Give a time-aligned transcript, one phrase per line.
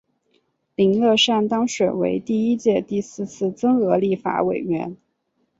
[0.73, 4.97] 林乐善当选为第一届第四次增额立法委员。